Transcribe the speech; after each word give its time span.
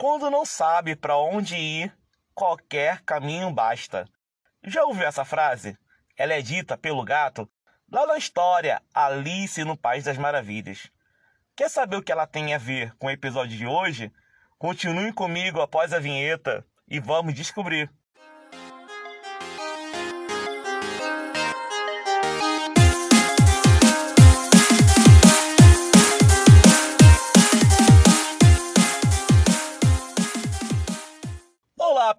Quando 0.00 0.30
não 0.30 0.46
sabe 0.46 0.96
para 0.96 1.18
onde 1.18 1.56
ir, 1.56 1.94
qualquer 2.34 3.02
caminho 3.02 3.50
basta. 3.50 4.08
Já 4.64 4.82
ouviu 4.86 5.06
essa 5.06 5.26
frase? 5.26 5.76
Ela 6.16 6.32
é 6.32 6.40
dita 6.40 6.78
pelo 6.78 7.04
gato 7.04 7.46
lá 7.92 8.06
na 8.06 8.16
história 8.16 8.80
Alice 8.94 9.62
no 9.62 9.76
País 9.76 10.04
das 10.04 10.16
Maravilhas. 10.16 10.90
Quer 11.54 11.68
saber 11.68 11.96
o 11.96 12.02
que 12.02 12.10
ela 12.10 12.26
tem 12.26 12.54
a 12.54 12.58
ver 12.58 12.96
com 12.96 13.08
o 13.08 13.10
episódio 13.10 13.58
de 13.58 13.66
hoje? 13.66 14.10
Continue 14.56 15.12
comigo 15.12 15.60
após 15.60 15.92
a 15.92 15.98
vinheta 15.98 16.64
e 16.88 16.98
vamos 16.98 17.34
descobrir. 17.34 17.92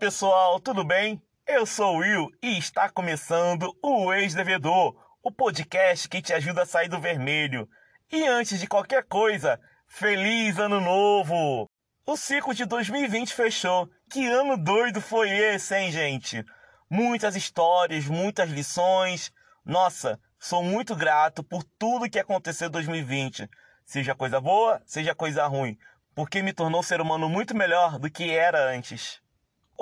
Pessoal, 0.02 0.60
tudo 0.60 0.84
bem? 0.84 1.22
Eu 1.46 1.64
sou 1.64 1.98
o 1.98 1.98
Will 2.00 2.32
e 2.42 2.58
está 2.58 2.90
começando 2.90 3.72
o 3.84 4.12
Ex-Devedor, 4.12 4.96
o 5.22 5.32
podcast 5.32 6.10
que 6.10 6.24
te 6.24 6.34
ajuda 6.34 6.64
a 6.64 6.66
sair 6.66 6.90
do 6.90 7.00
vermelho. 7.00 7.70
E 8.12 8.26
antes 8.26 8.60
de 8.60 8.66
qualquer 8.66 9.04
coisa, 9.04 9.60
feliz 9.88 10.58
ano 10.58 10.82
novo! 10.82 11.70
O 12.04 12.18
ciclo 12.18 12.52
de 12.52 12.66
2020 12.66 13.32
fechou. 13.32 13.88
Que 14.10 14.26
ano 14.26 14.58
doido 14.58 15.00
foi 15.00 15.30
esse, 15.30 15.78
hein, 15.78 15.92
gente? 15.92 16.44
Muitas 16.90 17.36
histórias, 17.36 18.08
muitas 18.08 18.50
lições. 18.50 19.32
Nossa, 19.64 20.20
sou 20.40 20.64
muito 20.64 20.96
grato 20.96 21.44
por 21.44 21.64
tudo 21.78 22.10
que 22.10 22.18
aconteceu 22.18 22.70
em 22.70 22.72
2020. 22.72 23.48
Seja 23.86 24.16
coisa 24.16 24.42
boa, 24.42 24.82
seja 24.84 25.14
coisa 25.14 25.46
ruim, 25.46 25.78
porque 26.16 26.42
me 26.42 26.54
tornou 26.54 26.80
um 26.80 26.84
ser 26.84 27.02
humano 27.02 27.30
muito 27.30 27.56
melhor 27.56 28.00
do 28.00 28.10
que 28.10 28.32
era 28.32 28.68
antes. 28.68 29.22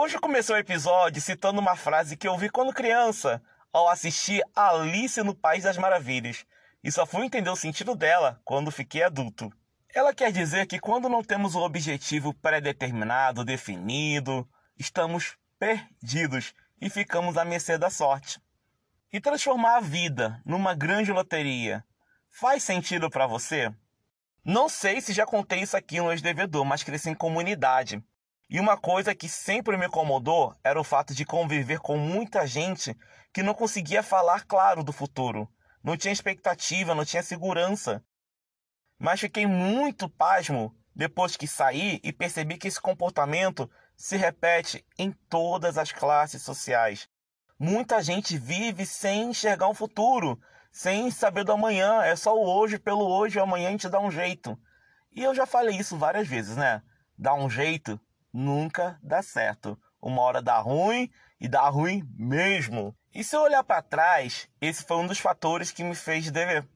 Hoje 0.02 0.16
eu 0.16 0.22
comecei 0.22 0.56
o 0.56 0.58
episódio 0.58 1.22
citando 1.22 1.60
uma 1.60 1.76
frase 1.76 2.16
que 2.16 2.26
eu 2.26 2.38
vi 2.38 2.50
quando 2.50 2.72
criança, 2.72 3.44
ao 3.70 3.90
assistir 3.90 4.42
Alice 4.56 5.22
no 5.24 5.36
País 5.36 5.66
das 5.66 5.78
Maravilhas, 5.78 6.46
e 6.82 6.90
só 6.90 7.06
fui 7.06 7.26
entender 7.26 7.50
o 7.50 7.56
sentido 7.58 7.94
dela 7.96 8.40
quando 8.46 8.72
fiquei 8.72 9.04
adulto. 9.04 9.52
Ela 9.94 10.14
quer 10.14 10.32
dizer 10.32 10.68
que 10.68 10.80
quando 10.80 11.10
não 11.10 11.22
temos 11.22 11.54
um 11.54 11.60
objetivo 11.60 12.34
pré-determinado, 12.34 13.44
definido, 13.44 14.48
estamos 14.78 15.36
perdidos 15.60 16.54
e 16.80 16.90
ficamos 16.90 17.36
à 17.36 17.44
mercê 17.44 17.78
da 17.78 17.90
sorte. 17.90 18.40
E 19.12 19.20
transformar 19.20 19.76
a 19.76 19.82
vida 19.82 20.42
numa 20.46 20.74
grande 20.74 21.12
loteria 21.12 21.84
faz 22.30 22.64
sentido 22.64 23.10
para 23.10 23.28
você? 23.28 23.70
Não 24.46 24.70
sei 24.70 25.02
se 25.02 25.12
já 25.12 25.26
contei 25.26 25.60
isso 25.60 25.76
aqui 25.76 26.00
no 26.00 26.10
ex-devedor, 26.10 26.64
mas 26.64 26.84
cresci 26.84 27.10
em 27.10 27.14
comunidade. 27.14 28.02
E 28.50 28.60
uma 28.60 28.76
coisa 28.76 29.14
que 29.14 29.30
sempre 29.30 29.78
me 29.78 29.86
incomodou 29.86 30.56
era 30.64 30.82
o 30.82 30.84
fato 30.84 31.14
de 31.14 31.24
conviver 31.24 31.80
com 31.80 31.98
muita 31.98 32.48
gente 32.48 32.98
que 33.32 33.44
não 33.44 33.54
conseguia 33.54 34.02
falar 34.02 34.44
claro 34.46 34.84
do 34.84 34.92
futuro. 34.92 35.48
Não 35.84 35.96
tinha 35.96 36.12
expectativa, 36.12 36.96
não 36.96 37.06
tinha 37.06 37.22
segurança. 37.22 38.04
Mas 38.98 39.20
fiquei 39.20 39.46
muito 39.46 40.10
pasmo 40.10 40.76
depois 40.96 41.38
que 41.38 41.48
saí 41.48 42.00
e 42.04 42.12
percebi 42.12 42.58
que 42.58 42.68
esse 42.68 42.82
comportamento 42.82 43.70
se 43.96 44.18
repete 44.18 44.84
em 44.98 45.12
todas 45.30 45.78
as 45.78 45.92
classes 45.92 46.42
sociais. 46.42 47.08
Muita 47.60 48.02
gente 48.02 48.36
vive 48.36 48.84
sem 48.84 49.30
enxergar 49.30 49.68
um 49.68 49.76
futuro, 49.76 50.40
sem 50.72 51.12
saber 51.12 51.44
do 51.44 51.52
amanhã. 51.52 52.02
É 52.02 52.16
só 52.16 52.36
o 52.36 52.50
hoje 52.50 52.80
pelo 52.80 53.08
hoje, 53.08 53.40
amanhã 53.40 53.68
a 53.68 53.72
gente 53.72 53.90
dá 53.90 54.00
um 54.00 54.10
jeito. 54.10 54.58
E 55.12 55.24
eu 55.24 55.36
já 55.36 55.46
falei 55.46 55.78
isso 55.78 55.98
várias 55.98 56.28
vezes, 56.28 56.58
né? 56.58 56.82
Dá 57.16 57.36
um 57.36 57.48
jeito 57.48 58.00
nunca 58.34 59.00
dá 59.02 59.22
certo. 59.22 59.78
Uma 60.02 60.22
hora 60.22 60.42
dá 60.42 60.60
ruim 60.60 61.10
e 61.40 61.48
dá 61.48 61.68
ruim 61.70 62.04
mesmo. 62.18 62.96
E 63.14 63.24
se 63.24 63.36
eu 63.36 63.42
olhar 63.42 63.64
para 63.64 63.82
trás, 63.82 64.48
esse 64.62 64.84
foi 64.84 64.98
um 64.98 65.08
dos 65.08 65.20
fatores 65.20 65.72
que 65.72 65.84
me 65.84 65.96
fez 65.96 66.30
dever. 66.32 66.68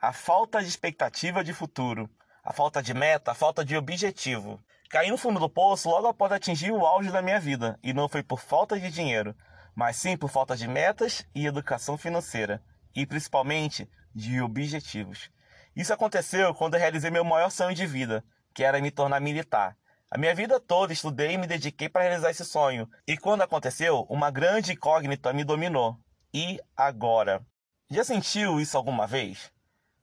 A 0.00 0.12
falta 0.12 0.60
de 0.60 0.68
expectativa 0.68 1.42
de 1.42 1.54
futuro, 1.54 2.08
a 2.44 2.52
falta 2.52 2.82
de 2.82 2.92
meta, 2.92 3.30
a 3.32 3.34
falta 3.34 3.64
de 3.64 3.76
objetivo. 3.76 4.62
Caí 4.90 5.10
no 5.10 5.16
fundo 5.16 5.40
do 5.40 5.48
poço 5.48 5.88
logo 5.88 6.06
após 6.06 6.30
atingir 6.30 6.70
o 6.70 6.86
auge 6.86 7.10
da 7.10 7.22
minha 7.22 7.40
vida, 7.40 7.78
e 7.82 7.92
não 7.92 8.08
foi 8.08 8.22
por 8.22 8.38
falta 8.38 8.78
de 8.78 8.90
dinheiro, 8.90 9.34
mas 9.74 9.96
sim 9.96 10.16
por 10.16 10.28
falta 10.28 10.56
de 10.56 10.68
metas 10.68 11.26
e 11.34 11.46
educação 11.46 11.96
financeira, 11.96 12.62
e 12.94 13.06
principalmente 13.06 13.90
de 14.14 14.40
objetivos. 14.40 15.30
Isso 15.74 15.92
aconteceu 15.92 16.54
quando 16.54 16.74
eu 16.74 16.80
realizei 16.80 17.10
meu 17.10 17.24
maior 17.24 17.50
sonho 17.50 17.74
de 17.74 17.86
vida, 17.86 18.22
que 18.54 18.62
era 18.62 18.80
me 18.80 18.90
tornar 18.90 19.20
militar. 19.20 19.76
A 20.14 20.16
minha 20.16 20.32
vida 20.32 20.60
toda 20.60 20.92
estudei 20.92 21.32
e 21.32 21.38
me 21.38 21.44
dediquei 21.44 21.88
para 21.88 22.02
realizar 22.02 22.30
esse 22.30 22.44
sonho. 22.44 22.88
E 23.04 23.16
quando 23.16 23.42
aconteceu, 23.42 24.06
uma 24.08 24.30
grande 24.30 24.70
incógnita 24.70 25.32
me 25.32 25.42
dominou. 25.42 25.98
E 26.32 26.60
agora? 26.76 27.44
Já 27.90 28.04
sentiu 28.04 28.60
isso 28.60 28.76
alguma 28.76 29.08
vez? 29.08 29.50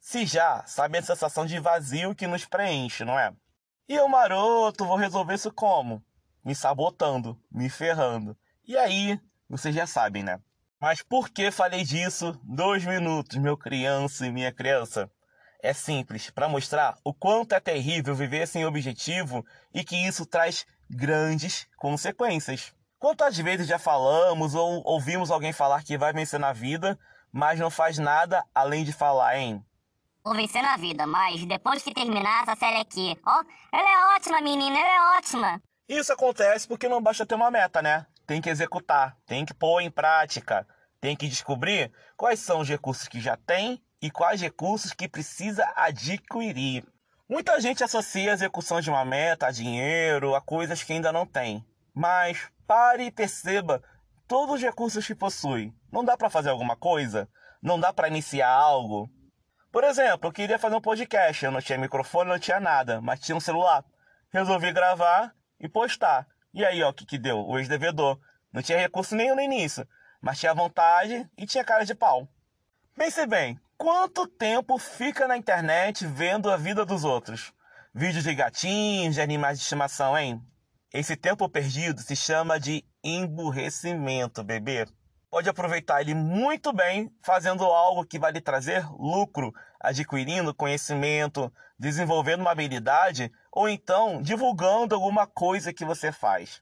Se 0.02 0.26
já, 0.26 0.66
sabe 0.68 0.98
a 0.98 1.02
sensação 1.02 1.46
de 1.46 1.58
vazio 1.62 2.14
que 2.14 2.28
nos 2.28 2.44
preenche, 2.44 3.06
não 3.06 3.18
é? 3.18 3.34
E 3.88 3.96
eu, 3.96 4.06
maroto, 4.10 4.84
vou 4.84 4.98
resolver 4.98 5.36
isso 5.36 5.50
como? 5.50 6.04
Me 6.44 6.54
sabotando, 6.54 7.42
me 7.50 7.70
ferrando. 7.70 8.38
E 8.68 8.76
aí, 8.76 9.18
vocês 9.48 9.74
já 9.74 9.88
sabem, 9.88 10.24
né? 10.24 10.42
Mas 10.78 11.02
por 11.02 11.30
que 11.30 11.52
falei 11.52 11.86
disso? 11.86 12.38
Dois 12.44 12.84
minutos, 12.84 13.38
meu 13.38 13.56
criança 13.56 14.28
e 14.28 14.32
minha 14.32 14.52
criança 14.52 15.10
é 15.62 15.74
simples 15.74 16.30
para 16.30 16.50
mostrar 16.50 16.98
o 17.04 17.14
quanto 17.14 17.54
é 17.54 17.60
terrível 17.60 18.16
viver 18.16 18.48
sem 18.48 18.66
objetivo 18.66 19.46
e 19.74 19.84
que 19.84 19.96
isso 19.96 20.26
traz 20.26 20.66
grandes 20.90 21.68
consequências. 21.78 22.74
Quantas 23.00 23.38
vezes 23.38 23.68
já 23.68 23.80
falamos 23.80 24.54
ou 24.54 24.82
ouvimos 24.86 25.32
alguém 25.32 25.54
falar 25.54 25.84
que 25.84 25.98
vai 25.98 26.14
vencer 26.14 26.40
na 26.40 26.54
vida, 26.54 27.00
mas 27.32 27.60
não 27.60 27.70
faz 27.70 27.98
nada 27.98 28.46
além 28.54 28.84
de 28.84 28.92
falar, 28.92 29.38
hein? 29.38 29.64
Vou 30.24 30.36
vencer 30.36 30.62
na 30.62 30.78
vida, 30.78 31.08
mas 31.08 31.44
depois 31.46 31.82
que 31.82 31.94
terminar 31.94 32.44
essa 32.44 32.56
série 32.56 32.80
aqui, 32.80 33.18
ó, 33.26 33.44
ela 33.72 33.90
é 33.90 34.16
ótima, 34.16 34.40
menina, 34.42 34.78
ela 34.78 35.16
é 35.16 35.18
ótima. 35.18 35.62
Isso 35.90 36.14
acontece 36.14 36.68
porque 36.68 36.88
não 36.88 37.02
basta 37.02 37.26
ter 37.26 37.34
uma 37.34 37.50
meta, 37.50 37.82
né? 37.82 38.06
Tem 38.28 38.40
que 38.40 38.50
executar, 38.50 39.18
tem 39.26 39.46
que 39.46 39.54
pôr 39.54 39.82
em 39.82 39.90
prática, 39.90 40.68
tem 41.00 41.16
que 41.16 41.28
descobrir 41.28 41.92
quais 42.16 42.40
são 42.40 42.60
os 42.60 42.70
recursos 42.70 43.08
que 43.08 43.20
já 43.20 43.36
tem 43.36 43.82
e 44.02 44.10
quais 44.10 44.42
recursos 44.42 44.94
que 44.94 45.08
precisa 45.08 45.72
adquirir. 45.76 46.84
Muita 47.30 47.60
gente 47.62 47.84
associa 47.84 48.32
a 48.32 48.34
execução 48.34 48.82
de 48.82 48.90
uma 48.90 49.06
meta 49.06 49.48
a 49.48 49.52
dinheiro, 49.52 50.36
a 50.36 50.42
coisas 50.42 50.84
que 50.84 50.92
ainda 50.92 51.12
não 51.12 51.26
tem. 51.26 51.66
Mas 51.94 52.50
pare 52.68 53.06
e 53.06 53.12
perceba 53.12 53.82
todos 54.28 54.56
os 54.56 54.62
recursos 54.62 55.06
que 55.06 55.16
possui. 55.16 55.74
Não 55.92 56.04
dá 56.04 56.18
para 56.18 56.30
fazer 56.30 56.50
alguma 56.50 56.76
coisa? 56.76 57.30
Não 57.62 57.80
dá 57.80 57.94
para 57.94 58.08
iniciar 58.08 58.50
algo? 58.50 59.10
Por 59.72 59.84
exemplo, 59.84 60.28
eu 60.28 60.34
queria 60.34 60.60
fazer 60.60 60.76
um 60.76 60.82
podcast, 60.82 61.46
eu 61.46 61.52
não 61.52 61.62
tinha 61.62 61.78
microfone, 61.78 62.30
não 62.30 62.40
tinha 62.40 62.60
nada, 62.60 63.00
mas 63.00 63.20
tinha 63.20 63.36
um 63.36 63.40
celular. 63.40 63.86
Resolvi 64.30 64.74
gravar 64.74 65.34
e 65.60 65.70
postar. 65.70 66.28
E 66.54 66.66
aí, 66.66 66.84
ó, 66.84 66.90
o 66.90 66.94
que 66.94 67.06
que 67.06 67.18
deu? 67.18 67.40
O 67.40 67.58
ex-devedor. 67.58 68.20
Não 68.52 68.62
tinha 68.62 68.78
recurso 68.78 69.16
nenhum 69.16 69.36
no 69.36 69.42
início, 69.42 69.88
mas 70.20 70.40
tinha 70.40 70.54
vontade 70.54 71.30
e 71.38 71.46
tinha 71.46 71.64
cara 71.64 71.86
de 71.86 71.96
pau. 71.96 72.28
Pense 72.96 73.26
bem, 73.26 73.58
Quanto 73.82 74.28
tempo 74.28 74.78
fica 74.78 75.28
na 75.28 75.36
internet 75.36 76.06
vendo 76.06 76.52
a 76.52 76.56
vida 76.56 76.86
dos 76.86 77.04
outros? 77.04 77.52
Vídeos 77.92 78.24
de 78.24 78.36
gatinhos, 78.36 79.16
de 79.16 79.22
animais 79.22 79.58
de 79.58 79.64
estimação, 79.64 80.16
hein? 80.16 80.40
Esse 80.94 81.16
tempo 81.16 81.50
perdido 81.50 82.00
se 82.00 82.16
chama 82.16 82.60
de 82.60 82.86
emburrecimento, 83.04 84.44
bebê. 84.44 84.86
Pode 85.32 85.50
aproveitar 85.50 86.00
ele 86.00 86.14
muito 86.14 86.72
bem 86.72 87.12
fazendo 87.24 87.64
algo 87.64 88.06
que 88.06 88.20
vai 88.20 88.32
lhe 88.32 88.40
trazer 88.40 88.88
lucro, 88.92 89.52
adquirindo 89.80 90.54
conhecimento, 90.54 91.52
desenvolvendo 91.80 92.42
uma 92.42 92.52
habilidade 92.52 93.32
ou 93.52 93.68
então 93.68 94.22
divulgando 94.22 94.94
alguma 94.94 95.26
coisa 95.26 95.74
que 95.74 95.84
você 95.84 96.12
faz. 96.12 96.62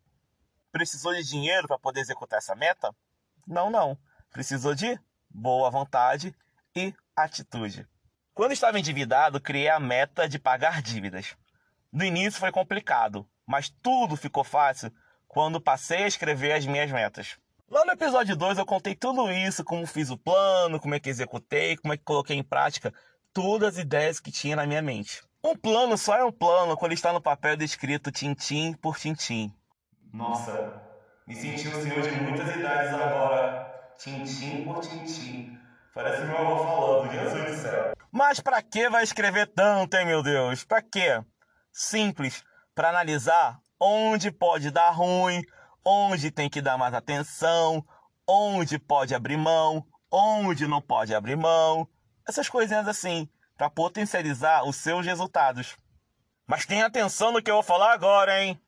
Precisou 0.71 1.13
de 1.13 1.23
dinheiro 1.25 1.67
para 1.67 1.77
poder 1.77 1.99
executar 1.99 2.37
essa 2.39 2.55
meta? 2.55 2.95
Não, 3.45 3.69
não. 3.69 3.97
Precisou 4.31 4.73
de 4.73 4.97
boa 5.29 5.69
vontade 5.69 6.33
e 6.75 6.93
atitude. 7.15 7.87
Quando 8.33 8.51
estava 8.51 8.79
endividado, 8.79 9.41
criei 9.41 9.69
a 9.69 9.79
meta 9.79 10.27
de 10.27 10.39
pagar 10.39 10.81
dívidas. 10.81 11.35
No 11.91 12.03
início 12.03 12.39
foi 12.39 12.51
complicado, 12.51 13.27
mas 13.45 13.69
tudo 13.81 14.15
ficou 14.15 14.43
fácil 14.43 14.91
quando 15.27 15.61
passei 15.61 16.03
a 16.03 16.07
escrever 16.07 16.53
as 16.53 16.65
minhas 16.65 16.91
metas. 16.91 17.37
Lá 17.69 17.85
no 17.85 17.91
episódio 17.91 18.35
2 18.35 18.57
eu 18.57 18.65
contei 18.65 18.95
tudo 18.95 19.31
isso, 19.31 19.63
como 19.63 19.85
fiz 19.85 20.09
o 20.09 20.17
plano, 20.17 20.79
como 20.79 20.95
é 20.95 20.99
que 20.99 21.09
executei, 21.09 21.77
como 21.77 21.93
é 21.93 21.97
que 21.97 22.03
coloquei 22.03 22.35
em 22.35 22.43
prática 22.43 22.93
todas 23.33 23.75
as 23.75 23.77
ideias 23.77 24.19
que 24.19 24.31
tinha 24.31 24.55
na 24.55 24.65
minha 24.65 24.81
mente. 24.81 25.21
Um 25.43 25.55
plano 25.55 25.97
só 25.97 26.17
é 26.17 26.23
um 26.23 26.31
plano 26.31 26.75
quando 26.75 26.93
está 26.93 27.13
no 27.13 27.21
papel 27.21 27.55
descrito 27.55 28.11
tintim 28.11 28.73
por 28.73 28.97
tintim. 28.97 29.53
Nossa, 30.11 30.81
me 31.27 31.35
senti 31.35 31.67
o 31.67 31.81
senhor 31.81 32.01
de 32.01 32.21
muitas 32.21 32.55
ideias 32.55 32.93
agora, 32.93 33.93
tintim 33.97 34.63
por 34.63 34.79
tintim. 34.81 35.57
Parece 35.93 36.23
meu 36.23 36.37
avô 36.37 36.57
falando, 36.63 37.11
Jesus 37.11 37.45
do 37.45 37.61
céu. 37.61 37.93
Mas 38.11 38.39
pra 38.39 38.61
que 38.61 38.89
vai 38.89 39.03
escrever 39.03 39.47
tanto, 39.47 39.95
hein, 39.95 40.05
meu 40.05 40.23
Deus? 40.23 40.63
Pra 40.63 40.81
quê? 40.81 41.23
Simples. 41.71 42.43
para 42.75 42.89
analisar 42.89 43.59
onde 43.79 44.31
pode 44.31 44.71
dar 44.71 44.91
ruim, 44.91 45.41
onde 45.83 46.31
tem 46.31 46.49
que 46.49 46.61
dar 46.61 46.77
mais 46.77 46.93
atenção, 46.93 47.85
onde 48.27 48.79
pode 48.79 49.13
abrir 49.13 49.37
mão, 49.37 49.85
onde 50.11 50.67
não 50.67 50.81
pode 50.81 51.13
abrir 51.13 51.35
mão, 51.35 51.87
essas 52.27 52.47
coisinhas 52.47 52.87
assim, 52.87 53.27
para 53.57 53.69
potencializar 53.69 54.63
os 54.65 54.75
seus 54.77 55.05
resultados. 55.05 55.75
Mas 56.47 56.65
tenha 56.65 56.85
atenção 56.85 57.31
no 57.31 57.41
que 57.41 57.51
eu 57.51 57.55
vou 57.55 57.63
falar 57.63 57.93
agora, 57.93 58.41
hein? 58.41 58.59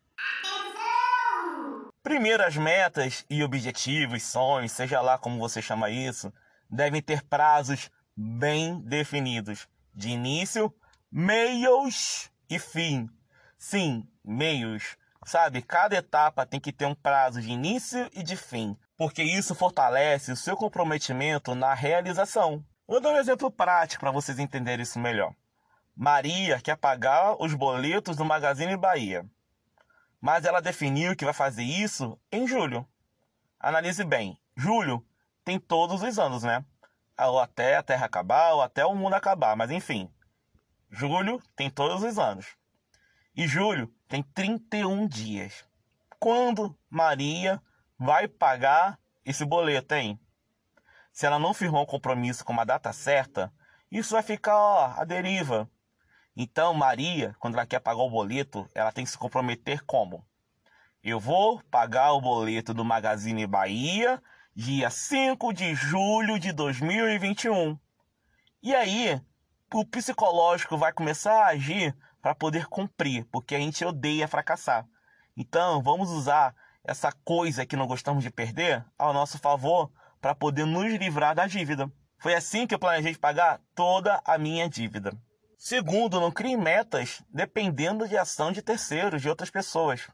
Primeiro, 2.03 2.43
as 2.43 2.57
metas 2.57 3.25
e 3.29 3.43
objetivos, 3.43 4.23
sonhos, 4.23 4.71
seja 4.71 4.99
lá 5.01 5.17
como 5.17 5.39
você 5.39 5.61
chama 5.61 5.89
isso, 5.89 6.33
devem 6.71 7.01
ter 7.01 7.21
prazos 7.23 7.91
bem 8.15 8.79
definidos, 8.81 9.67
de 9.93 10.09
início, 10.09 10.73
meios 11.11 12.31
e 12.49 12.57
fim. 12.57 13.09
Sim, 13.57 14.07
meios. 14.23 14.97
Sabe, 15.25 15.61
cada 15.61 15.97
etapa 15.97 16.45
tem 16.45 16.59
que 16.59 16.71
ter 16.71 16.85
um 16.85 16.95
prazo 16.95 17.41
de 17.41 17.51
início 17.51 18.09
e 18.13 18.23
de 18.23 18.35
fim, 18.35 18.75
porque 18.97 19.21
isso 19.21 19.53
fortalece 19.53 20.31
o 20.31 20.35
seu 20.35 20.55
comprometimento 20.55 21.53
na 21.53 21.73
realização. 21.73 22.65
Vou 22.87 22.99
dar 22.99 23.11
um 23.11 23.17
exemplo 23.17 23.51
prático 23.51 24.01
para 24.01 24.11
vocês 24.11 24.39
entenderem 24.39 24.81
isso 24.81 24.99
melhor. 24.99 25.33
Maria 25.95 26.59
quer 26.59 26.77
pagar 26.77 27.35
os 27.39 27.53
boletos 27.53 28.15
do 28.15 28.25
Magazine 28.25 28.75
Bahia, 28.77 29.25
mas 30.19 30.45
ela 30.45 30.61
definiu 30.61 31.15
que 31.15 31.25
vai 31.25 31.33
fazer 31.33 31.63
isso 31.63 32.17
em 32.31 32.47
julho. 32.47 32.87
Analise 33.59 34.03
bem, 34.03 34.39
julho 34.55 35.05
tem 35.43 35.59
todos 35.59 36.01
os 36.01 36.19
anos, 36.19 36.43
né? 36.43 36.63
Ou 37.17 37.39
até 37.39 37.77
a 37.77 37.83
Terra 37.83 38.05
acabar, 38.05 38.53
ou 38.53 38.61
até 38.61 38.85
o 38.85 38.95
mundo 38.95 39.13
acabar, 39.13 39.55
mas 39.55 39.71
enfim. 39.71 40.11
Julho 40.89 41.41
tem 41.55 41.69
todos 41.69 42.03
os 42.03 42.17
anos. 42.17 42.57
E 43.35 43.47
julho 43.47 43.93
tem 44.07 44.21
31 44.21 45.07
dias. 45.07 45.65
Quando 46.19 46.77
Maria 46.89 47.61
vai 47.97 48.27
pagar 48.27 48.99
esse 49.23 49.45
boleto, 49.45 49.95
hein? 49.95 50.19
Se 51.13 51.25
ela 51.25 51.39
não 51.39 51.53
firmou 51.53 51.83
um 51.83 51.85
compromisso 51.85 52.43
com 52.43 52.53
uma 52.53 52.65
data 52.65 52.91
certa, 52.91 53.53
isso 53.91 54.13
vai 54.13 54.23
ficar 54.23 54.55
ó, 54.55 55.05
deriva. 55.05 55.69
Então, 56.35 56.73
Maria, 56.73 57.35
quando 57.39 57.55
ela 57.55 57.65
quer 57.65 57.79
pagar 57.79 58.01
o 58.01 58.09
boleto, 58.09 58.69
ela 58.73 58.91
tem 58.91 59.03
que 59.03 59.11
se 59.11 59.17
comprometer 59.17 59.83
como? 59.83 60.25
Eu 61.03 61.19
vou 61.19 61.61
pagar 61.63 62.13
o 62.13 62.21
boleto 62.21 62.73
do 62.73 62.85
Magazine 62.85 63.45
Bahia 63.47 64.21
dia 64.53 64.89
5 64.89 65.53
de 65.53 65.73
julho 65.73 66.37
de 66.37 66.51
2021. 66.51 67.79
E 68.61 68.75
aí, 68.75 69.21
o 69.73 69.85
psicológico 69.85 70.77
vai 70.77 70.91
começar 70.91 71.43
a 71.43 71.47
agir 71.47 71.95
para 72.21 72.35
poder 72.35 72.67
cumprir, 72.67 73.25
porque 73.31 73.55
a 73.55 73.59
gente 73.59 73.83
odeia 73.85 74.27
fracassar. 74.27 74.85
Então, 75.37 75.81
vamos 75.81 76.11
usar 76.11 76.53
essa 76.83 77.11
coisa 77.23 77.65
que 77.65 77.77
não 77.77 77.87
gostamos 77.87 78.23
de 78.23 78.29
perder 78.29 78.85
ao 78.97 79.13
nosso 79.13 79.39
favor 79.39 79.89
para 80.19 80.35
poder 80.35 80.65
nos 80.65 80.93
livrar 80.95 81.33
da 81.33 81.47
dívida. 81.47 81.89
Foi 82.19 82.35
assim 82.35 82.67
que 82.67 82.75
eu 82.75 82.79
planejei 82.79 83.15
pagar 83.15 83.61
toda 83.73 84.21
a 84.25 84.37
minha 84.37 84.69
dívida. 84.69 85.13
Segundo, 85.57 86.19
não 86.19 86.29
crie 86.29 86.57
metas 86.57 87.23
dependendo 87.29 88.07
de 88.07 88.17
ação 88.17 88.51
de 88.51 88.61
terceiros, 88.61 89.21
de 89.21 89.29
outras 89.29 89.49
pessoas. 89.49 90.09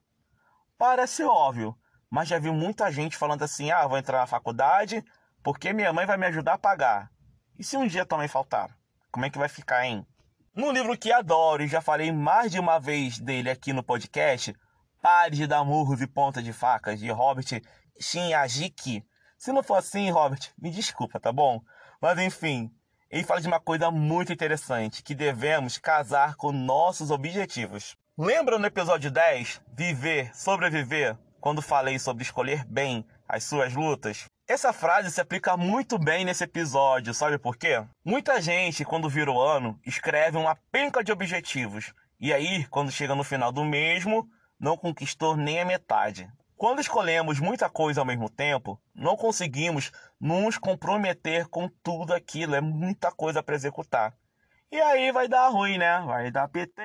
Parece 0.77 1.23
óbvio, 1.23 1.75
mas 2.09 2.27
já 2.27 2.39
vi 2.39 2.51
muita 2.51 2.91
gente 2.91 3.17
falando 3.17 3.43
assim: 3.43 3.71
ah, 3.71 3.87
vou 3.87 3.97
entrar 3.97 4.19
na 4.19 4.27
faculdade 4.27 5.03
porque 5.43 5.73
minha 5.73 5.93
mãe 5.93 6.05
vai 6.05 6.17
me 6.17 6.25
ajudar 6.25 6.53
a 6.53 6.57
pagar. 6.57 7.09
E 7.57 7.63
se 7.63 7.77
um 7.77 7.87
dia 7.87 8.05
também 8.05 8.27
faltar? 8.27 8.69
Como 9.11 9.25
é 9.25 9.29
que 9.29 9.37
vai 9.37 9.49
ficar, 9.49 9.85
hein? 9.85 10.05
No 10.55 10.71
livro 10.71 10.97
que 10.97 11.11
adoro 11.11 11.63
e 11.63 11.67
já 11.67 11.81
falei 11.81 12.11
mais 12.11 12.51
de 12.51 12.59
uma 12.59 12.79
vez 12.79 13.19
dele 13.19 13.49
aqui 13.49 13.71
no 13.71 13.83
podcast, 13.83 14.55
Pare 15.01 15.35
de 15.35 15.47
dar 15.47 15.63
murros 15.63 16.01
e 16.01 16.07
ponta 16.07 16.41
de 16.41 16.51
facas, 16.51 16.99
de 16.99 17.09
Robert 17.11 17.61
Shinjaki. 17.99 19.03
Se 19.37 19.51
não 19.51 19.61
for 19.61 19.75
assim, 19.75 20.09
Robert, 20.09 20.51
me 20.57 20.71
desculpa, 20.71 21.19
tá 21.19 21.31
bom? 21.31 21.61
Mas 22.01 22.17
enfim, 22.19 22.71
ele 23.09 23.23
fala 23.23 23.39
de 23.39 23.47
uma 23.47 23.59
coisa 23.59 23.91
muito 23.91 24.33
interessante, 24.33 25.03
que 25.03 25.13
devemos 25.13 25.77
casar 25.77 26.35
com 26.35 26.51
nossos 26.51 27.11
objetivos. 27.11 27.95
Lembra 28.17 28.57
no 28.57 28.65
episódio 28.65 29.11
10, 29.11 29.61
Viver, 29.73 30.35
Sobreviver, 30.35 31.15
quando 31.39 31.61
falei 31.61 31.97
sobre 31.99 32.23
escolher 32.23 32.65
bem 32.65 33.05
as 33.27 33.43
suas 33.43 33.73
lutas? 33.73 34.25
Essa 34.47 34.71
frase 34.71 35.11
se 35.11 35.19
aplica 35.19 35.57
muito 35.57 35.99
bem 35.99 36.23
nesse 36.23 36.43
episódio, 36.43 37.13
sabe 37.13 37.37
por 37.37 37.57
quê? 37.57 37.83
Muita 38.03 38.41
gente, 38.41 38.85
quando 38.85 39.09
vira 39.09 39.31
o 39.31 39.41
ano, 39.41 39.77
escreve 39.85 40.37
uma 40.37 40.55
penca 40.71 41.03
de 41.03 41.11
objetivos. 41.11 41.93
E 42.19 42.33
aí, 42.33 42.65
quando 42.67 42.91
chega 42.91 43.13
no 43.13 43.23
final 43.23 43.51
do 43.51 43.65
mesmo, 43.65 44.27
não 44.59 44.77
conquistou 44.77 45.35
nem 45.35 45.59
a 45.59 45.65
metade. 45.65 46.31
Quando 46.55 46.79
escolhemos 46.79 47.39
muita 47.39 47.69
coisa 47.69 48.01
ao 48.01 48.05
mesmo 48.05 48.29
tempo, 48.29 48.81
não 48.95 49.15
conseguimos 49.15 49.91
nos 50.19 50.57
comprometer 50.57 51.47
com 51.49 51.69
tudo 51.83 52.13
aquilo, 52.13 52.55
é 52.55 52.61
muita 52.61 53.11
coisa 53.11 53.43
para 53.43 53.53
executar. 53.53 54.15
E 54.69 54.81
aí 54.81 55.11
vai 55.13 55.29
dar 55.29 55.47
ruim, 55.47 55.77
né? 55.77 56.01
Vai 56.05 56.29
dar 56.29 56.49
PT, 56.49 56.81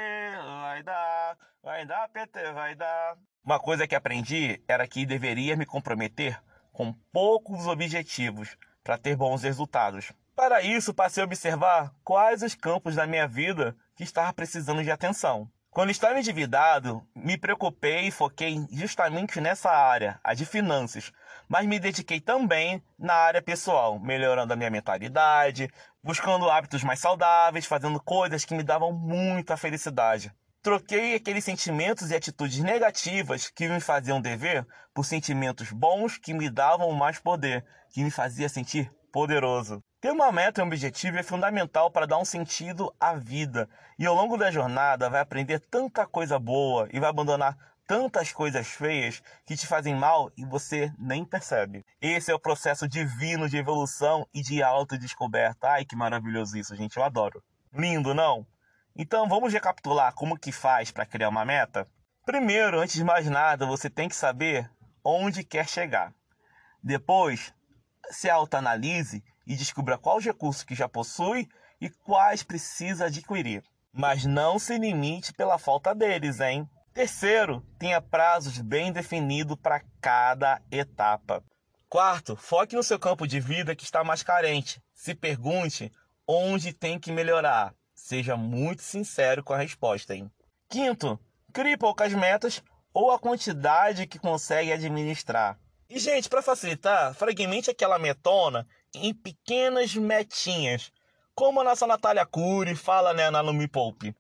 vai 0.60 0.82
dar, 0.84 1.36
vai 1.62 1.84
dar 1.84 2.08
PT, 2.08 2.52
vai 2.52 2.74
dar. 2.76 3.16
Uma 3.44 3.58
coisa 3.58 3.88
que 3.88 3.94
aprendi 3.96 4.62
era 4.68 4.86
que 4.86 5.04
deveria 5.04 5.56
me 5.56 5.66
comprometer 5.66 6.40
com 6.72 6.92
poucos 7.12 7.66
objetivos 7.66 8.56
para 8.84 8.96
ter 8.96 9.16
bons 9.16 9.42
resultados. 9.42 10.12
Para 10.36 10.62
isso, 10.62 10.94
passei 10.94 11.22
a 11.22 11.26
observar 11.26 11.92
quais 12.04 12.42
os 12.42 12.54
campos 12.54 12.94
da 12.94 13.06
minha 13.06 13.26
vida 13.26 13.76
que 13.96 14.04
estava 14.04 14.32
precisando 14.32 14.82
de 14.82 14.90
atenção. 14.90 15.50
Quando 15.68 15.90
estava 15.90 16.18
endividado, 16.18 17.02
me 17.16 17.36
preocupei 17.36 18.06
e 18.06 18.10
foquei 18.10 18.56
justamente 18.70 19.40
nessa 19.40 19.70
área, 19.70 20.20
a 20.22 20.34
de 20.34 20.46
finanças, 20.46 21.12
mas 21.48 21.66
me 21.66 21.78
dediquei 21.78 22.20
também 22.20 22.82
na 22.98 23.14
área 23.14 23.42
pessoal, 23.42 23.98
melhorando 23.98 24.52
a 24.52 24.56
minha 24.56 24.70
mentalidade, 24.70 25.68
buscando 26.02 26.50
hábitos 26.50 26.82
mais 26.82 27.00
saudáveis, 27.00 27.66
fazendo 27.66 28.00
coisas 28.00 28.44
que 28.44 28.54
me 28.54 28.62
davam 28.62 28.92
muita 28.92 29.56
felicidade. 29.56 30.32
Troquei 30.62 31.16
aqueles 31.16 31.44
sentimentos 31.44 32.10
e 32.10 32.14
atitudes 32.14 32.58
negativas 32.60 33.50
que 33.50 33.68
me 33.68 33.80
faziam 33.80 34.20
dever 34.20 34.64
por 34.94 35.04
sentimentos 35.04 35.72
bons 35.72 36.18
que 36.18 36.32
me 36.32 36.48
davam 36.48 36.92
mais 36.92 37.18
poder, 37.18 37.64
que 37.90 38.04
me 38.04 38.10
fazia 38.12 38.48
sentir 38.48 38.88
poderoso. 39.12 39.82
Ter 40.00 40.10
uma 40.10 40.32
meta 40.32 40.60
e 40.60 40.64
um 40.64 40.66
objetivo 40.66 41.18
é 41.18 41.22
fundamental 41.22 41.90
para 41.90 42.06
dar 42.06 42.18
um 42.18 42.24
sentido 42.24 42.92
à 42.98 43.14
vida. 43.14 43.68
E 43.98 44.06
ao 44.06 44.14
longo 44.14 44.36
da 44.36 44.50
jornada 44.50 45.10
vai 45.10 45.20
aprender 45.20 45.60
tanta 45.60 46.06
coisa 46.06 46.38
boa 46.38 46.88
e 46.92 46.98
vai 46.98 47.10
abandonar 47.10 47.56
tantas 47.92 48.32
coisas 48.32 48.68
feias 48.68 49.22
que 49.44 49.54
te 49.54 49.66
fazem 49.66 49.94
mal 49.94 50.32
e 50.34 50.46
você 50.46 50.90
nem 50.98 51.26
percebe. 51.26 51.84
Esse 52.00 52.30
é 52.30 52.34
o 52.34 52.40
processo 52.40 52.88
divino 52.88 53.50
de 53.50 53.58
evolução 53.58 54.26
e 54.32 54.40
de 54.40 54.62
autodescoberta. 54.62 55.68
Ai, 55.68 55.84
que 55.84 55.94
maravilhoso 55.94 56.56
isso, 56.56 56.74
gente, 56.74 56.96
eu 56.96 57.04
adoro. 57.04 57.44
Lindo, 57.70 58.14
não? 58.14 58.46
Então 58.96 59.28
vamos 59.28 59.52
recapitular 59.52 60.14
como 60.14 60.38
que 60.38 60.50
faz 60.50 60.90
para 60.90 61.04
criar 61.04 61.28
uma 61.28 61.44
meta? 61.44 61.86
Primeiro, 62.24 62.80
antes 62.80 62.94
de 62.94 63.04
mais 63.04 63.26
nada, 63.26 63.66
você 63.66 63.90
tem 63.90 64.08
que 64.08 64.16
saber 64.16 64.70
onde 65.04 65.44
quer 65.44 65.68
chegar. 65.68 66.14
Depois, 66.82 67.52
se 68.10 68.30
autoanalise 68.30 69.22
e 69.46 69.54
descubra 69.54 69.98
quais 69.98 70.24
recursos 70.24 70.64
que 70.64 70.74
já 70.74 70.88
possui 70.88 71.46
e 71.78 71.90
quais 71.90 72.42
precisa 72.42 73.04
adquirir. 73.04 73.62
Mas 73.92 74.24
não 74.24 74.58
se 74.58 74.78
limite 74.78 75.34
pela 75.34 75.58
falta 75.58 75.94
deles, 75.94 76.40
hein? 76.40 76.66
Terceiro, 76.94 77.64
tenha 77.78 78.00
prazos 78.00 78.58
bem 78.58 78.92
definidos 78.92 79.56
para 79.60 79.82
cada 80.00 80.60
etapa. 80.70 81.42
Quarto, 81.88 82.36
foque 82.36 82.76
no 82.76 82.82
seu 82.82 82.98
campo 82.98 83.26
de 83.26 83.40
vida 83.40 83.74
que 83.74 83.84
está 83.84 84.04
mais 84.04 84.22
carente. 84.22 84.82
Se 84.94 85.14
pergunte 85.14 85.92
onde 86.26 86.72
tem 86.72 86.98
que 86.98 87.12
melhorar 87.12 87.74
Seja 88.02 88.36
muito 88.36 88.82
sincero 88.82 89.44
com 89.44 89.52
a 89.52 89.58
resposta, 89.58 90.12
hein? 90.12 90.28
Quinto, 90.68 91.20
crie 91.52 91.76
poucas 91.76 92.12
metas 92.12 92.60
ou 92.92 93.12
a 93.12 93.18
quantidade 93.18 94.08
que 94.08 94.18
consegue 94.18 94.72
administrar. 94.72 95.56
E, 95.88 96.00
gente, 96.00 96.28
para 96.28 96.42
facilitar, 96.42 97.14
fragmente 97.14 97.70
aquela 97.70 98.00
metona 98.00 98.66
em 98.92 99.14
pequenas 99.14 99.94
metinhas, 99.94 100.90
como 101.32 101.60
a 101.60 101.64
nossa 101.64 101.86
Natália 101.86 102.26
Cury 102.26 102.74
fala 102.74 103.14
né, 103.14 103.30
na 103.30 103.40
No 103.40 103.52
Me 103.52 103.68
Poupe. 103.68 104.16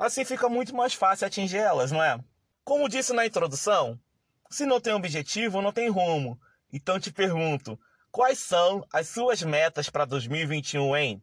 Assim 0.00 0.24
fica 0.24 0.48
muito 0.48 0.74
mais 0.74 0.94
fácil 0.94 1.26
atingir 1.26 1.58
elas, 1.58 1.92
não 1.92 2.02
é? 2.02 2.18
Como 2.64 2.88
disse 2.88 3.12
na 3.12 3.26
introdução, 3.26 4.00
se 4.48 4.64
não 4.64 4.80
tem 4.80 4.94
objetivo, 4.94 5.60
não 5.60 5.72
tem 5.72 5.90
rumo. 5.90 6.40
Então 6.72 6.98
te 6.98 7.12
pergunto, 7.12 7.78
quais 8.10 8.38
são 8.38 8.82
as 8.90 9.08
suas 9.08 9.42
metas 9.42 9.90
para 9.90 10.06
2021, 10.06 10.96
hein? 10.96 11.22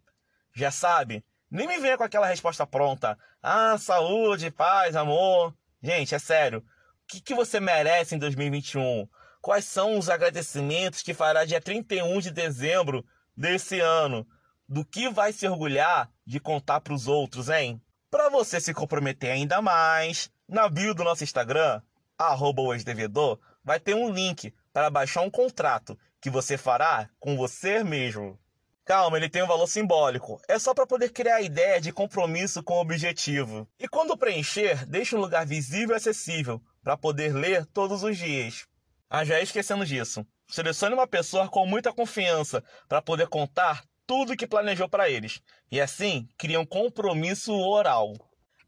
Já 0.54 0.70
sabe? 0.70 1.26
Nem 1.50 1.68
me 1.68 1.80
venha 1.80 1.98
com 1.98 2.04
aquela 2.04 2.28
resposta 2.28 2.68
pronta. 2.68 3.18
Ah, 3.42 3.80
saúde, 3.80 4.52
paz, 4.52 4.96
amor. 4.96 5.56
Gente, 5.82 6.14
é 6.14 6.20
sério. 6.20 6.60
O 6.60 6.64
que, 7.08 7.20
que 7.20 7.34
você 7.34 7.60
merece 7.60 8.14
em 8.14 8.20
2021? 8.20 9.10
Quais 9.42 9.66
são 9.66 9.98
os 9.98 10.08
agradecimentos 10.08 11.02
que 11.02 11.16
fará 11.16 11.46
dia 11.46 11.60
31 11.60 12.20
de 12.20 12.30
dezembro 12.30 13.04
desse 13.36 13.80
ano? 13.80 14.28
Do 14.70 14.86
que 14.86 15.10
vai 15.10 15.34
se 15.34 15.48
orgulhar 15.48 16.12
de 16.24 16.40
contar 16.40 16.80
para 16.82 16.94
os 16.94 17.08
outros, 17.08 17.50
hein? 17.50 17.82
Para 18.10 18.30
você 18.30 18.62
se 18.62 18.74
comprometer 18.74 19.32
ainda 19.32 19.62
mais, 19.62 20.32
na 20.48 20.70
bio 20.70 20.94
do 20.94 21.04
nosso 21.04 21.26
Instagram, 21.26 21.82
arroba 22.18 22.62
o 22.62 22.74
ex-devedor, 22.74 23.38
vai 23.62 23.82
ter 23.82 23.96
um 23.96 24.10
link 24.10 24.54
para 24.72 24.90
baixar 24.90 25.22
um 25.22 25.30
contrato 25.30 26.00
que 26.22 26.30
você 26.30 26.58
fará 26.58 27.10
com 27.20 27.36
você 27.36 27.84
mesmo. 27.84 28.40
Calma, 28.86 29.18
ele 29.18 29.30
tem 29.30 29.44
um 29.44 29.48
valor 29.48 29.68
simbólico. 29.68 30.40
É 30.48 30.58
só 30.58 30.74
para 30.74 30.88
poder 30.88 31.10
criar 31.10 31.36
a 31.36 31.42
ideia 31.42 31.82
de 31.82 31.92
compromisso 31.92 32.64
com 32.64 32.76
o 32.76 32.82
objetivo. 32.82 33.68
E 33.78 33.90
quando 33.90 34.18
preencher, 34.18 34.86
deixe 34.86 35.14
um 35.14 35.20
lugar 35.20 35.46
visível 35.46 35.94
e 35.94 35.98
acessível 35.98 36.62
para 36.82 36.96
poder 36.96 37.34
ler 37.34 37.66
todos 37.66 38.04
os 38.04 38.18
dias. 38.18 38.66
Ah, 39.10 39.26
já 39.26 39.42
esquecendo 39.42 39.86
disso. 39.86 40.26
Selecione 40.48 40.94
uma 40.94 41.08
pessoa 41.08 41.50
com 41.50 41.66
muita 41.66 41.92
confiança 41.92 42.64
para 42.88 43.02
poder 43.02 43.28
contar 43.28 43.84
tudo 44.08 44.34
o 44.34 44.38
que 44.38 44.48
planejou 44.48 44.88
para 44.88 45.10
eles. 45.10 45.42
E 45.70 45.80
assim, 45.80 46.28
cria 46.38 46.60
um 46.60 46.66
compromisso 46.66 47.54
oral. 47.54 48.14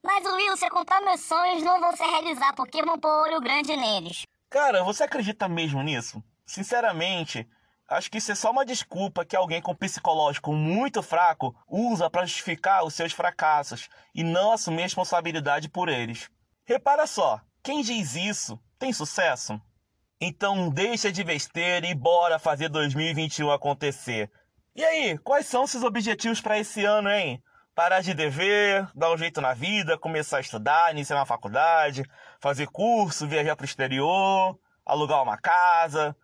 Mas 0.04 0.26
Will, 0.26 0.56
se 0.58 0.66
eu 0.66 0.70
contar 0.70 1.02
meus 1.02 1.22
sonhos, 1.22 1.64
não 1.64 1.80
vão 1.80 1.96
se 1.96 2.04
realizar 2.04 2.54
porque 2.54 2.84
vão 2.84 3.00
pôr 3.00 3.10
olho 3.10 3.42
grande 3.42 3.76
neles. 3.76 4.24
Cara, 4.50 4.84
você 4.84 5.04
acredita 5.04 5.48
mesmo 5.48 5.82
nisso? 5.82 6.24
Sinceramente, 6.46 7.48
acho 7.88 8.10
que 8.10 8.18
isso 8.18 8.32
é 8.32 8.36
só 8.36 8.52
uma 8.52 8.66
desculpa 8.66 9.26
que 9.26 9.36
alguém 9.36 9.62
com 9.62 9.76
psicológico 9.76 10.54
muito 10.54 11.02
fraco 11.02 11.56
usa 11.68 12.10
para 12.10 12.26
justificar 12.26 12.84
os 12.84 12.94
seus 12.94 13.14
fracassos 13.14 13.90
e 14.14 14.24
não 14.24 14.52
assumir 14.52 14.84
responsabilidade 14.84 15.70
por 15.70 15.90
eles. 15.90 16.30
Repara 16.66 17.06
só, 17.06 17.42
quem 17.64 17.82
diz 17.82 18.16
isso 18.16 18.60
tem 18.78 18.92
sucesso? 18.94 19.62
Então 20.22 20.70
deixa 20.70 21.12
de 21.12 21.24
besteira 21.24 21.86
e 21.86 21.94
bora 21.94 22.40
fazer 22.40 22.70
2021 22.70 23.52
acontecer. 23.52 24.32
E 24.80 24.86
aí, 24.86 25.18
quais 25.18 25.46
são 25.46 25.68
seus 25.68 25.84
objetivos 25.84 26.40
para 26.40 26.58
esse 26.58 26.86
ano, 26.86 27.10
hein? 27.10 27.44
Parar 27.76 28.00
de 28.00 28.14
dever, 28.14 28.90
dar 28.96 29.12
um 29.12 29.18
jeito 29.18 29.42
na 29.42 29.54
vida, 29.54 29.98
começar 29.98 30.38
a 30.38 30.40
estudar, 30.40 30.94
iniciar 30.94 31.18
uma 31.18 31.26
faculdade, 31.26 32.06
fazer 32.40 32.66
curso, 32.68 33.28
viajar 33.28 33.58
para 33.58 33.66
o 33.66 33.68
exterior, 33.68 34.58
alugar 34.86 35.22
uma 35.22 35.38
casa. 35.38 36.16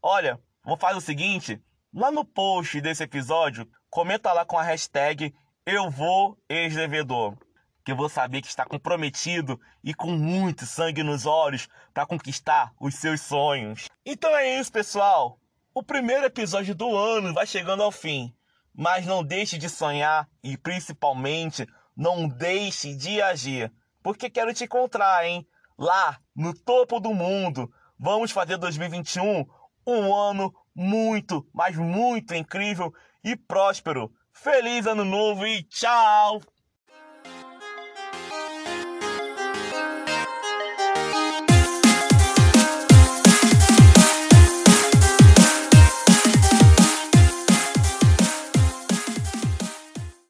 Olha, 0.00 0.38
vou 0.64 0.76
fazer 0.76 0.96
o 0.96 1.00
seguinte, 1.00 1.60
lá 1.92 2.12
no 2.12 2.24
post 2.24 2.80
desse 2.80 3.02
episódio, 3.02 3.68
comenta 3.90 4.32
lá 4.32 4.44
com 4.44 4.56
a 4.56 4.62
hashtag 4.62 5.34
eu 5.66 5.90
vou 5.90 6.38
ex-devedor 6.48 7.36
que 7.84 7.90
eu 7.90 7.96
vou 7.96 8.08
saber 8.08 8.40
que 8.40 8.48
está 8.48 8.64
comprometido 8.64 9.60
e 9.82 9.92
com 9.92 10.12
muito 10.12 10.64
sangue 10.64 11.02
nos 11.02 11.26
olhos 11.26 11.68
para 11.92 12.06
conquistar 12.06 12.72
os 12.80 12.94
seus 12.94 13.20
sonhos. 13.20 13.88
Então 14.04 14.36
é 14.36 14.60
isso, 14.60 14.70
pessoal. 14.70 15.40
O 15.78 15.82
primeiro 15.82 16.24
episódio 16.24 16.74
do 16.74 16.96
ano 16.96 17.34
vai 17.34 17.46
chegando 17.46 17.82
ao 17.82 17.92
fim, 17.92 18.34
mas 18.74 19.04
não 19.04 19.22
deixe 19.22 19.58
de 19.58 19.68
sonhar 19.68 20.26
e 20.42 20.56
principalmente 20.56 21.66
não 21.94 22.26
deixe 22.26 22.94
de 22.94 23.20
agir, 23.20 23.70
porque 24.02 24.30
quero 24.30 24.54
te 24.54 24.64
encontrar, 24.64 25.26
hein? 25.26 25.46
Lá 25.76 26.18
no 26.34 26.54
topo 26.54 26.98
do 26.98 27.12
mundo. 27.12 27.70
Vamos 27.98 28.30
fazer 28.30 28.56
2021 28.56 29.44
um 29.86 30.14
ano 30.14 30.50
muito, 30.74 31.46
mas 31.52 31.76
muito 31.76 32.34
incrível 32.34 32.90
e 33.22 33.36
próspero. 33.36 34.10
Feliz 34.32 34.86
ano 34.86 35.04
novo 35.04 35.46
e 35.46 35.62
tchau! 35.64 36.40